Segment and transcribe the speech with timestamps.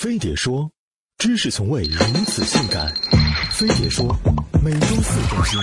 [0.00, 0.70] 飞碟说
[1.18, 2.86] ：“知识从未如此性感。”
[3.50, 4.16] 飞碟说
[4.62, 5.60] ：“每周四更新。”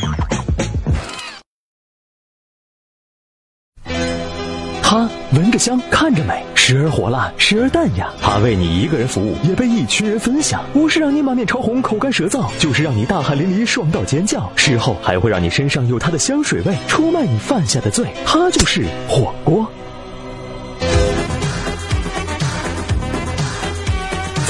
[4.83, 8.11] 他闻着香，看着美，时而火辣，时而淡雅。
[8.21, 10.65] 他为你一个人服务，也被一群人分享。
[10.73, 14.51] 不是让你满面潮红、口干舌燥，就是让你大汗淋漓、爽到尖叫。
[14.57, 18.13] 事后还会让你身上有它的香水味，出卖你犯下的罪。
[18.25, 19.65] 它就是火锅。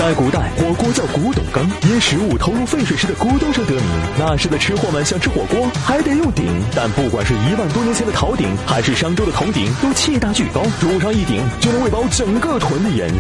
[0.06, 3.84] 在古代，火锅叫古董羹，因食物投入沸水时的咕咚声得名。
[4.20, 6.46] 那时的吃货们想吃火锅，还得用鼎。
[6.76, 13.12] 但不管是一万多年前的陶鼎，还是商周的铜鼎，都气大巨高，煮上一鼎就能喂饱整个屯的人。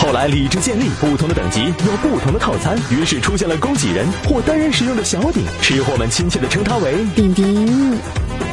[0.00, 7.98] 后来礼制建立，不同的等级有不同的套餐，于是出现了供给人或单人使用的小鼎，吃货们亲切地称它为鼎鼎。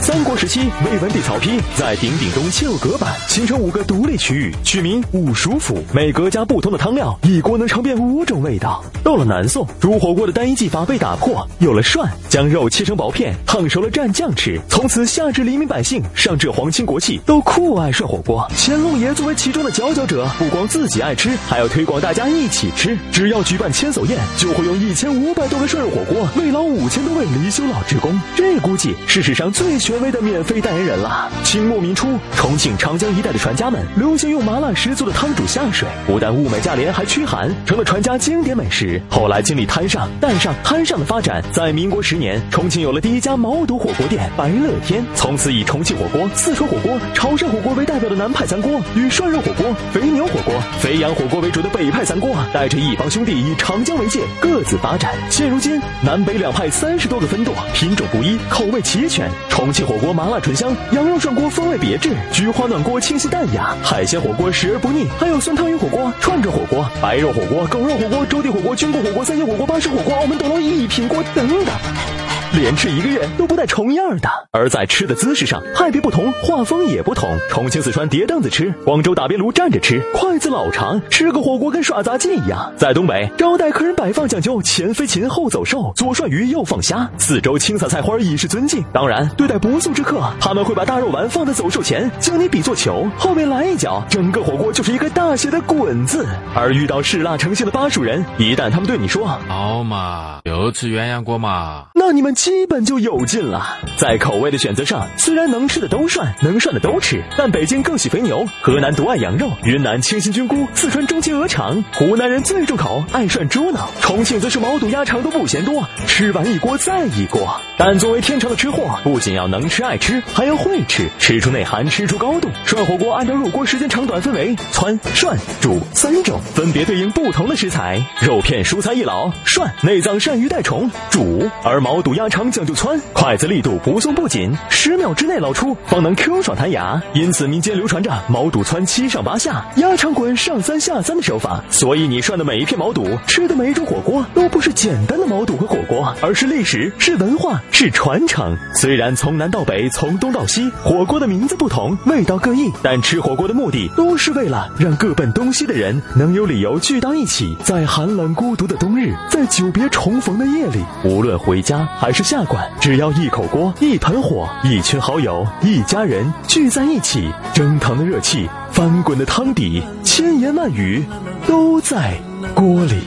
[0.01, 5.81] 三国时期，魏文帝曹丕在鼎鼎中嵌入隔板，形成五个独立区域，取名五蜀府。
[5.93, 8.83] 每隔加不同的汤料，一锅能尝遍五种味道。
[9.01, 14.59] 到了南宋，煮火锅的单一技法被打破，有了涮，将肉切成薄片，烫熟了蘸酱吃。
[14.69, 18.45] 从此，下至黎民百姓，上至皇亲国戚，都酷爱涮火锅。
[18.55, 22.97] 乾隆爷作为其中的佼佼者，不光自己爱吃，还要推广大家一起吃。
[23.11, 28.19] 只要举办千叟宴，就会用一千五百多个涮肉火锅慰劳五千多位离休老职工。
[28.35, 31.29] 这估计是史上最权威的免费代言人了。
[31.43, 39.01] 清末民初，重庆长江一带的船家们流行用麻辣十足的汤煮下水，不但物美价廉，还驱寒，成了船家经典美食。
[39.09, 45.03] 后来经历滩上、淡上、滩上的发展，在民国十年，重庆有了第一家毛肚火锅店——白乐天。
[45.15, 55.15] 从此以重庆火锅、四川火锅、潮汕火锅为代表的南派三锅，与涮肉火锅、肥牛火锅、肥羊火锅为主的北派三锅，带着一帮兄弟以长江为界，各自发展。
[55.31, 59.27] 现如今，南北两派三十多个分舵，品种不一，口味齐全。
[59.49, 72.26] 重庆火锅麻辣醇香，羊肉涮锅风味别致，菊花暖锅清新淡雅，海鲜火锅食而不腻，还有酸汤鱼火锅、串串火锅、白肉火锅、狗肉火锅、粥底火锅、菌锅火锅、三鲜火锅、巴式火锅、澳门斗楼一品锅等等。
[72.53, 74.29] 连吃一个月都不带重样的。
[74.51, 77.37] 而在吃的姿势上，派别不同，画风也不同。
[77.49, 82.71] 重庆、四川叠凳子吃，广州打边炉站着吃，筷子老长，吃个火锅跟耍杂技一样。
[82.77, 88.83] 在东北，招待客人摆放讲究前飞禽后走兽，左涮鱼右放虾，四周清洒菜花以示尊敬。
[88.93, 96.25] 当然，对待不速之客，他们会把大肉丸放在走兽前，将你比作球，后面来一脚，整个火锅就是一个大写的滚字。
[96.55, 103.79] 而遇到嗜辣成性的巴蜀人，一旦他们对你说好嘛，又吃鸳鸯锅嘛，那你们基本就有劲了。
[103.97, 117.59] 在口味的选择上，虽然能吃的都涮，能涮的都吃，但北京更喜肥牛，河南独爱羊肉，云南清新菌菇，四川钟情鹅肠，湖南人最重口，爱涮猪脑，重庆则是毛肚、鸭肠都不嫌多，吃完一锅再一锅。
[117.75, 122.47] 但作为天朝的吃货，不仅要能吃爱吃，还要会吃，吃出内涵，吃出高度。
[122.67, 137.01] 涮火锅按照入锅时间长短分为汆、涮、煮三种，分别对应不同的食材：肉片、蔬菜一老，涮内脏、鳝鱼带虫，煮；而毛肚、鸭肠讲究汆，筷子力度不松不紧，十秒之内捞出，方能 Q 爽弹牙。
[137.13, 141.63] 因此民间流传着毛肚汆七上八下，鸭肠滚上三下三的手法。
[141.69, 148.57] 所以你涮的每一片毛肚，吃的每一种火锅，都不是简单的毛肚和火锅，而是历史，是文化，是传承。
[148.73, 171.05] 虽然从南到北，从东到西，火锅的名字不同，味道各异，但吃火锅的目的都是为了让各奔东西的人能有理由聚到一起，在寒冷孤独的冬日，在久别重逢的夜里，无论回家还是是下馆，只要一口锅、一盆火、一群好友、一家人聚在一起，蒸腾的热气、翻滚的汤底、千言万语，
[171.45, 172.19] 都在
[172.55, 173.01] 锅里。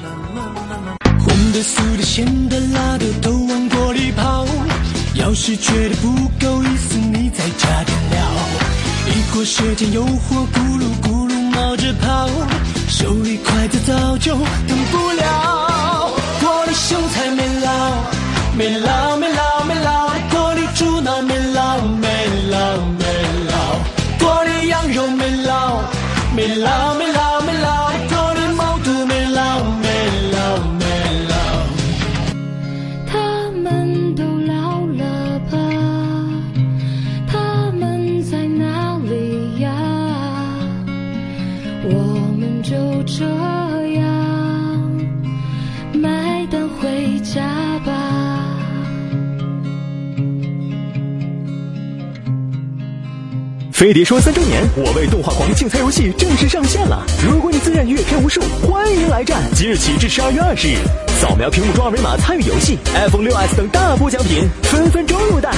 [1.18, 4.46] 红的、素的、咸的、辣的，都往锅里跑。
[5.16, 8.20] 要是觉得不够意思，你再加点料。
[9.08, 12.28] 一锅舌尖有火，咕噜咕噜冒着泡，
[12.86, 15.69] 手里筷子早就等不了。
[18.60, 19.88] 锅里香菜没捞，没捞，没捞，没捞。
[20.30, 22.06] 锅里猪脑没捞，没
[22.50, 23.04] 捞，没
[23.48, 23.52] 捞。
[24.18, 25.80] 锅里羊肉没捞，
[26.36, 27.88] 没捞，没捞，没捞。
[28.10, 29.88] 锅里毛肚没捞，没
[30.32, 30.84] 捞，没
[31.30, 31.32] 捞。
[33.06, 33.14] 他
[33.62, 34.52] 们都老
[34.84, 35.02] 了
[35.50, 35.56] 吧？
[37.26, 39.72] 他们在哪里呀？
[41.82, 41.94] 我
[42.38, 43.24] 们就这
[43.94, 44.04] 样
[53.80, 57.02] 飞碟说三周年，我为动画狂竞猜游戏正式上线了。
[57.26, 59.40] 如果你自认阅片无数，欢迎来战！
[59.54, 60.76] 即日起至十二月二十日，
[61.18, 65.50] 扫描屏幕中二维码参与游戏，iPhone 六 S 等大波奖品分分钟入袋。